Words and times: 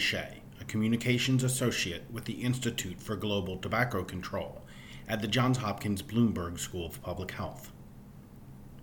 Shea, 0.00 0.40
a 0.60 0.64
communications 0.64 1.44
associate 1.44 2.04
with 2.10 2.24
the 2.24 2.42
Institute 2.42 3.00
for 3.00 3.16
Global 3.16 3.58
Tobacco 3.58 4.02
Control 4.02 4.62
at 5.06 5.20
the 5.20 5.28
Johns 5.28 5.58
Hopkins 5.58 6.02
Bloomberg 6.02 6.58
School 6.58 6.86
of 6.86 7.02
Public 7.02 7.32
Health. 7.32 7.70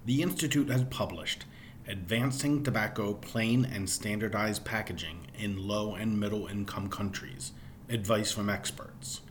The 0.06 0.22
Institute 0.22 0.70
has 0.70 0.84
published 0.86 1.46
Advancing 1.88 2.64
Tobacco 2.64 3.14
Plain 3.14 3.66
and 3.66 3.90
Standardized 3.90 4.64
Packaging 4.64 5.28
in 5.38 5.68
Low 5.68 5.96
and 5.96 6.20
Middle 6.20 6.48
Income 6.48 6.90
Countries 6.90 7.54
Advice 7.90 8.32
from 8.32 8.50
Experts, 8.50 9.22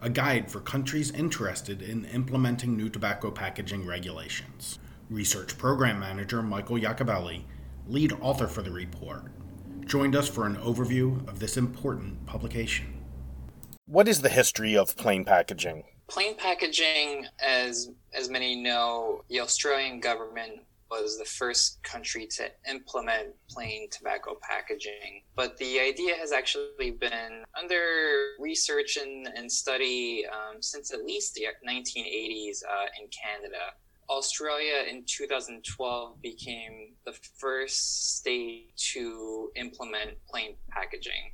a 0.00 0.10
guide 0.10 0.50
for 0.50 0.60
countries 0.60 1.10
interested 1.12 1.80
in 1.80 2.04
implementing 2.06 2.76
new 2.76 2.88
tobacco 2.88 3.30
packaging 3.30 3.86
regulations. 3.86 4.78
Research 5.08 5.56
Program 5.56 6.00
Manager 6.00 6.42
Michael 6.42 6.76
Iacobelli, 6.76 7.44
lead 7.88 8.12
author 8.20 8.48
for 8.48 8.62
the 8.62 8.72
report, 8.72 9.22
joined 9.84 10.16
us 10.16 10.28
for 10.28 10.46
an 10.46 10.56
overview 10.56 11.26
of 11.28 11.38
this 11.38 11.56
important 11.56 12.24
publication. 12.26 13.02
What 13.86 14.08
is 14.08 14.20
the 14.20 14.28
history 14.28 14.76
of 14.76 14.96
plain 14.96 15.24
packaging? 15.24 15.84
Plain 16.08 16.36
packaging, 16.36 17.26
as 17.44 17.90
as 18.14 18.28
many 18.30 18.56
know, 18.56 19.22
the 19.28 19.40
Australian 19.40 20.00
government 20.00 20.60
was 20.90 21.18
the 21.18 21.24
first 21.24 21.82
country 21.82 22.26
to 22.26 22.48
implement 22.68 23.28
plain 23.50 23.88
tobacco 23.90 24.36
packaging. 24.42 25.22
But 25.34 25.56
the 25.56 25.80
idea 25.80 26.14
has 26.14 26.32
actually 26.32 26.92
been 26.92 27.44
under 27.58 28.34
research 28.38 28.96
and, 28.96 29.28
and 29.36 29.50
study 29.50 30.24
um, 30.26 30.62
since 30.62 30.92
at 30.92 31.04
least 31.04 31.34
the 31.34 31.46
1980s 31.66 32.58
uh, 32.64 32.86
in 33.00 33.08
Canada. 33.08 33.72
Australia 34.08 34.84
in 34.88 35.04
2012 35.06 36.22
became 36.22 36.94
the 37.04 37.12
first 37.38 38.16
state 38.16 38.72
to 38.76 39.50
implement 39.56 40.12
plain 40.28 40.56
packaging. 40.70 41.32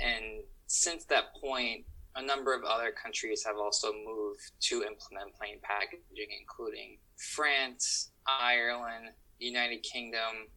And 0.00 0.42
since 0.66 1.04
that 1.06 1.34
point, 1.40 1.84
a 2.16 2.22
number 2.22 2.54
of 2.54 2.64
other 2.64 2.90
countries 2.90 3.44
have 3.44 3.56
also 3.56 3.92
moved 3.92 4.52
to 4.60 4.82
implement 4.82 5.34
plain 5.34 5.58
packaging, 5.62 6.28
including 6.40 6.98
France, 7.34 8.10
Ireland, 8.26 9.10
United 9.38 9.82
Kingdom, 9.82 10.48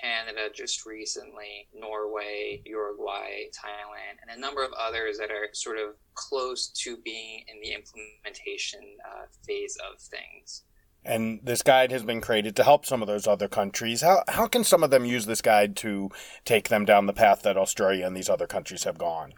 Canada 0.00 0.48
just 0.54 0.86
recently, 0.86 1.68
Norway, 1.74 2.62
Uruguay, 2.64 3.50
Thailand, 3.52 4.16
and 4.22 4.36
a 4.36 4.40
number 4.40 4.64
of 4.64 4.72
others 4.72 5.18
that 5.18 5.30
are 5.30 5.48
sort 5.52 5.78
of 5.78 5.96
close 6.14 6.68
to 6.68 6.96
being 6.98 7.44
in 7.48 7.60
the 7.60 7.72
implementation 7.72 8.80
uh, 9.04 9.26
phase 9.46 9.76
of 9.90 10.00
things. 10.00 10.64
And 11.04 11.40
this 11.42 11.62
guide 11.62 11.90
has 11.90 12.04
been 12.04 12.20
created 12.20 12.54
to 12.56 12.64
help 12.64 12.86
some 12.86 13.02
of 13.02 13.08
those 13.08 13.26
other 13.26 13.48
countries. 13.48 14.02
How, 14.02 14.22
how 14.28 14.46
can 14.46 14.62
some 14.62 14.84
of 14.84 14.90
them 14.90 15.04
use 15.04 15.26
this 15.26 15.42
guide 15.42 15.76
to 15.78 16.10
take 16.44 16.68
them 16.68 16.84
down 16.84 17.06
the 17.06 17.12
path 17.12 17.42
that 17.42 17.56
Australia 17.56 18.06
and 18.06 18.16
these 18.16 18.28
other 18.28 18.46
countries 18.46 18.84
have 18.84 18.98
gone? 18.98 19.34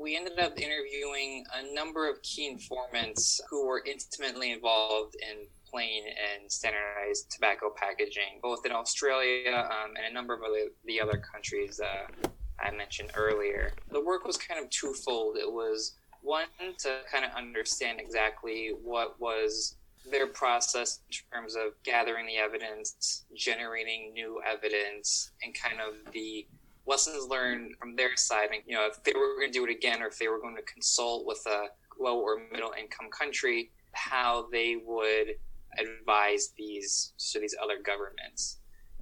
we 0.00 0.16
ended 0.16 0.38
up 0.38 0.58
interviewing 0.58 1.44
a 1.54 1.74
number 1.74 2.08
of 2.08 2.22
key 2.22 2.48
informants 2.48 3.40
who 3.50 3.66
were 3.66 3.82
intimately 3.84 4.50
involved 4.50 5.14
in 5.20 5.46
plain 5.68 6.04
and 6.06 6.50
standardized 6.50 7.30
tobacco 7.30 7.70
packaging, 7.76 8.40
both 8.42 8.64
in 8.64 8.72
Australia 8.72 9.68
um, 9.70 9.92
and 9.96 10.06
a 10.10 10.12
number 10.12 10.32
of 10.32 10.40
other, 10.42 10.70
the 10.86 11.00
other 11.00 11.18
countries 11.18 11.80
uh, 11.80 12.28
I 12.58 12.70
mentioned 12.74 13.10
earlier. 13.14 13.72
The 13.90 14.02
work 14.02 14.24
was 14.24 14.38
kind 14.38 14.62
of 14.62 14.70
twofold. 14.70 15.36
It 15.36 15.50
was 15.50 15.96
one 16.22 16.46
to 16.78 17.00
kind 17.12 17.24
of 17.24 17.32
understand 17.32 18.00
exactly 18.00 18.72
what 18.82 19.20
was 19.20 19.76
their 20.08 20.26
process 20.26 21.00
in 21.08 21.16
terms 21.32 21.56
of 21.56 21.72
gathering 21.84 22.26
the 22.26 22.36
evidence, 22.36 23.24
generating 23.34 24.12
new 24.12 24.40
evidence, 24.48 25.30
and 25.42 25.54
kind 25.54 25.80
of 25.80 26.12
the 26.12 26.46
lessons 26.86 27.28
learned 27.28 27.76
from 27.78 27.96
their 27.96 28.16
side. 28.16 28.48
And, 28.52 28.62
you 28.66 28.74
know, 28.74 28.86
if 28.86 29.02
they 29.04 29.12
were 29.14 29.36
going 29.36 29.52
to 29.52 29.58
do 29.58 29.64
it 29.64 29.70
again 29.70 30.02
or 30.02 30.06
if 30.06 30.18
they 30.18 30.28
were 30.28 30.40
going 30.40 30.56
to 30.56 30.62
consult 30.62 31.26
with 31.26 31.44
a 31.46 31.66
low 32.00 32.18
or 32.18 32.42
middle 32.50 32.72
income 32.78 33.08
country, 33.10 33.70
how 33.92 34.46
they 34.50 34.76
would 34.84 35.34
advise 35.78 36.52
these 36.56 37.12
so 37.16 37.38
these 37.38 37.54
other 37.62 37.78
governments. 37.82 38.59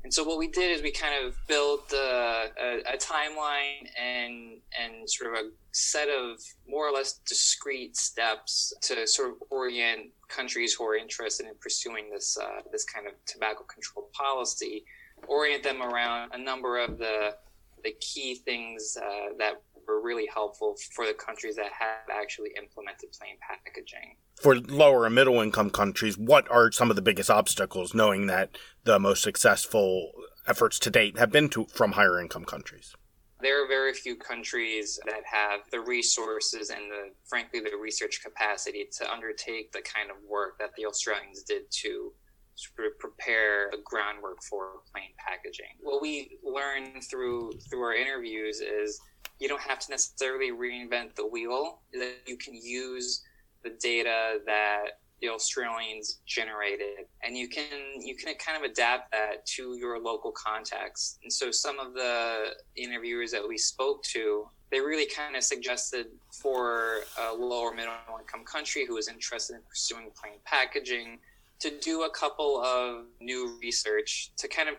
And 0.09 0.15
so 0.15 0.25
what 0.25 0.39
we 0.39 0.49
did 0.49 0.75
is 0.75 0.83
we 0.83 0.91
kind 0.91 1.23
of 1.23 1.37
built 1.47 1.93
a, 1.93 2.47
a, 2.59 2.95
a, 2.95 2.97
timeline 2.97 3.91
and 4.01 4.57
and 4.81 5.07
sort 5.07 5.35
of 5.35 5.39
a 5.39 5.51
set 5.73 6.09
of 6.09 6.41
more 6.67 6.89
or 6.89 6.93
less 6.93 7.21
discrete 7.29 7.95
steps 7.95 8.73
to 8.85 9.07
sort 9.07 9.29
of 9.29 9.35
orient 9.51 10.07
countries 10.29 10.73
who 10.73 10.87
are 10.87 10.97
interested 10.97 11.45
in 11.45 11.53
pursuing 11.61 12.09
this 12.11 12.39
uh, 12.43 12.63
this 12.73 12.85
kind 12.85 13.07
of 13.07 13.13
tobacco 13.27 13.65
control 13.65 14.09
policy, 14.15 14.83
orient 15.27 15.63
them 15.63 15.83
around 15.83 16.33
a 16.33 16.39
number 16.39 16.79
of 16.79 16.97
the 16.97 17.37
the 17.85 17.93
key 18.01 18.37
things 18.37 18.97
uh, 18.97 19.35
that 19.37 19.61
were 19.89 20.01
really 20.01 20.29
helpful 20.33 20.77
for 20.95 21.07
the 21.07 21.15
countries 21.15 21.57
that 21.57 21.73
have 21.73 22.09
actually 22.13 22.51
implemented 22.57 23.11
plain 23.19 23.37
packaging. 23.41 24.17
For 24.41 24.57
lower 24.57 25.07
and 25.07 25.15
middle 25.15 25.41
income 25.41 25.71
countries, 25.71 26.17
what 26.17 26.49
are 26.51 26.71
some 26.71 26.91
of 26.91 26.97
the 26.97 27.03
biggest 27.03 27.31
obstacles, 27.31 27.95
knowing 27.95 28.27
that 28.27 28.57
the 28.85 28.99
most 28.99 29.23
successful 29.23 30.13
efforts 30.47 30.79
to 30.81 30.91
date 30.91 31.19
have 31.19 31.33
been 31.33 31.49
to, 31.51 31.67
from 31.67 31.93
higher 31.93 32.21
income 32.21 32.45
countries? 32.45 32.95
There 33.41 33.65
are 33.65 33.69
very 33.69 33.95
few 33.95 34.17
countries 34.17 34.99
that 35.07 35.23
have 35.25 35.61
the 35.71 35.81
resources 35.81 36.71
and 36.71 36.91
the, 36.91 37.11
frankly, 37.29 37.61
the 37.61 37.77
research 37.81 38.21
capacity 38.23 38.89
to 38.99 39.11
undertake 39.11 39.73
the 39.73 39.83
kind 39.83 40.11
of 40.11 40.17
work 40.29 40.59
that 40.59 40.71
the 40.77 40.87
Australians 40.87 41.45
did 41.45 41.71
to 41.71 42.13
sort 42.57 42.89
of 42.89 42.99
prepare 42.99 43.69
the 43.71 43.79
groundwork 43.85 44.43
for 44.43 44.83
plain 44.93 45.11
packaging. 45.25 45.79
What 45.81 46.03
we 46.03 46.39
learned 46.43 47.05
through 47.09 47.53
through 47.71 47.83
our 47.83 47.95
interviews 47.95 48.61
is 48.61 49.01
you 49.39 49.49
don't 49.49 49.61
have 49.61 49.79
to 49.81 49.91
necessarily 49.91 50.51
reinvent 50.51 51.15
the 51.15 51.27
wheel. 51.27 51.81
That 51.93 52.17
you 52.27 52.37
can 52.37 52.55
use 52.55 53.23
the 53.63 53.71
data 53.81 54.39
that 54.47 54.99
the 55.21 55.29
Australians 55.29 56.21
generated, 56.27 57.07
and 57.23 57.37
you 57.37 57.49
can 57.49 58.01
you 58.01 58.15
can 58.15 58.35
kind 58.37 58.63
of 58.63 58.71
adapt 58.71 59.11
that 59.13 59.45
to 59.47 59.77
your 59.77 60.01
local 60.01 60.33
context. 60.33 61.19
And 61.23 61.33
so, 61.33 61.51
some 61.51 61.79
of 61.79 61.95
the 61.95 62.55
interviewers 62.77 63.31
that 63.33 63.47
we 63.47 63.59
spoke 63.59 64.03
to, 64.05 64.49
they 64.71 64.81
really 64.81 65.07
kind 65.07 65.35
of 65.37 65.43
suggested 65.43 66.07
for 66.33 67.01
a 67.21 67.35
lower 67.35 67.75
middle 67.75 67.95
income 68.19 68.45
country 68.45 68.87
who 68.87 68.97
is 68.97 69.09
interested 69.09 69.57
in 69.57 69.63
pursuing 69.69 70.11
plain 70.21 70.39
packaging 70.45 71.19
to 71.61 71.73
do 71.81 72.05
a 72.05 72.11
couple 72.11 72.63
of 72.63 73.07
new 73.21 73.59
research 73.61 74.31
to 74.37 74.47
kind 74.47 74.69
of 74.69 74.77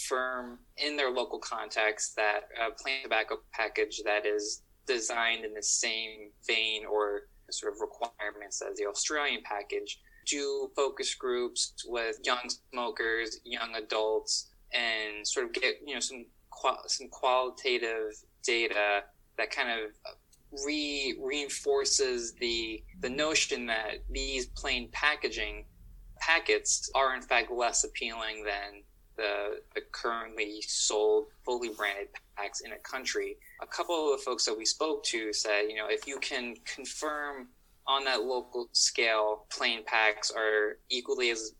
confirm 0.00 0.58
in 0.76 0.96
their 0.96 1.10
local 1.10 1.38
context 1.38 2.16
that 2.16 2.40
uh, 2.60 2.68
a 2.68 2.82
plain 2.82 3.02
tobacco 3.02 3.36
package 3.52 4.02
that 4.04 4.26
is 4.26 4.62
designed 4.86 5.44
in 5.44 5.54
the 5.54 5.62
same 5.62 6.30
vein 6.46 6.84
or 6.90 7.22
sort 7.50 7.72
of 7.72 7.80
requirements 7.80 8.62
as 8.62 8.76
the 8.78 8.86
Australian 8.86 9.42
package. 9.44 10.00
Do 10.26 10.70
focus 10.76 11.14
groups 11.14 11.74
with 11.86 12.16
young 12.24 12.48
smokers, 12.72 13.40
young 13.44 13.74
adults, 13.74 14.50
and 14.72 15.26
sort 15.26 15.46
of 15.46 15.52
get 15.52 15.76
you 15.84 15.94
know 15.94 16.00
some 16.00 16.26
some 16.86 17.08
qualitative 17.08 18.12
data 18.44 19.02
that 19.38 19.50
kind 19.50 19.70
of 19.70 19.90
re 20.64 21.16
reinforces 21.20 22.34
the 22.34 22.82
the 23.00 23.08
notion 23.08 23.66
that 23.66 24.04
these 24.10 24.46
plain 24.46 24.88
packaging 24.92 25.64
packets 26.20 26.90
are 26.94 27.16
in 27.16 27.22
fact 27.22 27.50
less 27.50 27.82
appealing 27.82 28.44
than 28.44 28.82
the, 29.20 29.60
the 29.74 29.82
currently 29.92 30.62
sold 30.66 31.26
fully 31.44 31.68
branded 31.68 32.08
packs 32.36 32.62
in 32.62 32.72
a 32.72 32.78
country. 32.78 33.36
A 33.62 33.66
couple 33.66 33.94
of 33.94 34.18
the 34.18 34.24
folks 34.24 34.46
that 34.46 34.56
we 34.56 34.64
spoke 34.64 35.04
to 35.04 35.32
said, 35.32 35.64
you 35.68 35.76
know, 35.76 35.86
if 35.88 36.06
you 36.06 36.18
can 36.20 36.56
confirm 36.64 37.48
on 37.86 38.04
that 38.04 38.22
local 38.22 38.68
scale, 38.72 39.46
plain 39.50 39.84
packs 39.84 40.30
are 40.30 40.78
equally 40.88 41.30
as 41.30 41.52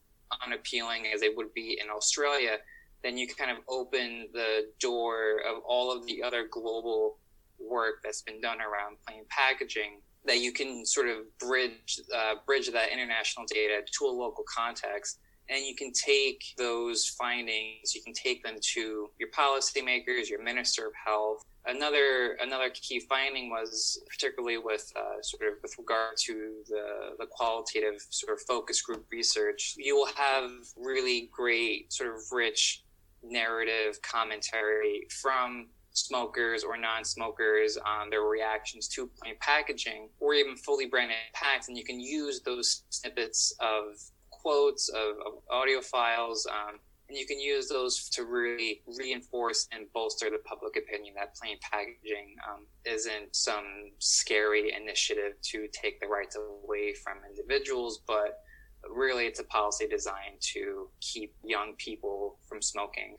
unappealing 0.45 1.07
as 1.13 1.21
they 1.21 1.29
would 1.29 1.53
be 1.55 1.79
in 1.83 1.91
Australia, 1.91 2.57
then 3.03 3.19
you 3.19 3.27
kind 3.27 3.51
of 3.51 3.59
open 3.69 4.29
the 4.33 4.69
door 4.81 5.41
of 5.49 5.63
all 5.67 5.95
of 5.95 6.07
the 6.07 6.23
other 6.23 6.47
global 6.51 7.19
work 7.59 7.97
that's 8.03 8.23
been 8.23 8.41
done 8.41 8.59
around 8.61 8.97
plain 9.07 9.25
packaging 9.29 10.01
that 10.25 10.39
you 10.39 10.53
can 10.53 10.85
sort 10.85 11.09
of 11.09 11.19
bridge 11.39 12.01
uh, 12.15 12.35
bridge 12.47 12.71
that 12.71 12.93
international 12.93 13.45
data 13.47 13.83
to 13.99 14.05
a 14.05 14.13
local 14.13 14.45
context 14.55 15.19
and 15.51 15.67
you 15.67 15.75
can 15.75 15.93
take 15.93 16.55
those 16.57 17.07
findings 17.07 17.95
you 17.95 18.03
can 18.03 18.15
take 18.15 18.43
them 18.43 18.57
to 18.61 19.11
your 19.19 19.29
policymakers 19.31 20.31
your 20.31 20.43
minister 20.43 20.87
of 20.87 20.93
health. 20.95 21.45
Another 21.67 22.39
another 22.41 22.71
key 22.71 23.01
finding 23.01 23.51
was 23.51 24.01
particularly 24.09 24.57
with 24.57 24.91
uh, 24.97 25.21
sort 25.21 25.43
of 25.53 25.59
with 25.63 25.75
regard 25.77 26.17
to 26.25 26.63
the 26.69 27.17
the 27.19 27.27
qualitative 27.27 28.07
sort 28.09 28.33
of 28.33 28.41
focus 28.47 28.81
group 28.81 29.05
research 29.11 29.75
you 29.77 29.95
will 29.95 30.09
have 30.17 30.51
really 30.77 31.29
great 31.33 31.93
sort 31.93 32.15
of 32.15 32.21
rich 32.33 32.85
narrative 33.23 34.01
commentary 34.01 35.07
from 35.21 35.67
smokers 35.93 36.63
or 36.63 36.77
non-smokers 36.77 37.77
on 37.77 38.09
their 38.09 38.23
reactions 38.23 38.89
to 38.89 39.11
plain 39.21 39.35
packaging 39.41 40.09
or 40.21 40.35
even 40.35 40.57
fully 40.57 40.87
branded 40.87 41.17
packs 41.35 41.69
and 41.69 41.77
you 41.77 41.85
can 41.85 42.01
use 42.01 42.41
those 42.41 42.85
snippets 42.91 43.53
of 43.61 44.01
quotes 44.41 44.89
of, 44.89 45.17
of 45.27 45.33
audio 45.51 45.81
files 45.81 46.47
um, 46.47 46.79
And 47.09 47.19
you 47.19 47.27
can 47.27 47.41
use 47.41 47.69
those 47.69 48.09
to 48.11 48.25
really 48.25 48.83
reinforce 48.99 49.69
and 49.73 49.87
bolster 49.93 50.31
the 50.31 50.39
public 50.39 50.77
opinion 50.77 51.15
that 51.17 51.35
plain 51.37 51.57
packaging 51.61 52.37
um, 52.49 52.67
isn't 52.85 53.35
some 53.35 53.91
scary 53.99 54.73
initiative 54.73 55.35
to 55.51 55.69
take 55.73 56.01
the 56.01 56.07
rights 56.07 56.37
away 56.37 56.95
from 56.95 57.19
individuals, 57.29 58.01
but 58.07 58.41
really 58.89 59.27
it's 59.27 59.41
a 59.41 59.45
policy 59.45 59.87
designed 59.87 60.41
to 60.41 60.89
keep 61.01 61.35
young 61.45 61.75
people 61.79 62.39
from 62.49 62.63
smoking. 62.63 63.17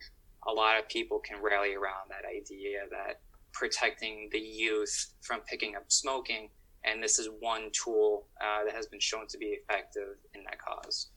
A 0.48 0.52
lot 0.52 0.78
of 0.78 0.88
people 0.88 1.20
can 1.20 1.40
rally 1.42 1.74
around 1.74 2.08
that 2.08 2.24
idea 2.28 2.80
that 2.90 3.20
protecting 3.52 4.28
the 4.32 4.38
youth 4.38 5.14
from 5.20 5.40
picking 5.40 5.76
up 5.76 5.84
smoking, 5.88 6.48
and 6.84 7.02
this 7.02 7.18
is 7.18 7.28
one 7.40 7.70
tool 7.72 8.26
uh, 8.40 8.64
that 8.64 8.74
has 8.74 8.86
been 8.86 9.00
shown 9.00 9.26
to 9.28 9.38
be 9.38 9.46
effective 9.46 10.16
in 10.34 10.42
that 10.44 10.58
cause. 10.58 11.10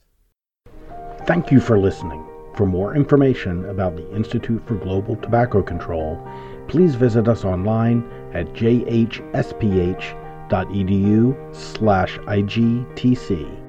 Thank 1.26 1.50
you 1.50 1.60
for 1.60 1.78
listening. 1.78 2.24
For 2.54 2.66
more 2.66 2.94
information 2.96 3.66
about 3.68 3.96
the 3.96 4.14
Institute 4.16 4.66
for 4.66 4.76
Global 4.76 5.16
Tobacco 5.16 5.62
Control, 5.62 6.18
please 6.68 6.94
visit 6.94 7.28
us 7.28 7.44
online 7.44 8.02
at 8.32 8.46
jhsph.edu 8.54 9.26
slash 11.54 12.18
igtc. 12.18 13.65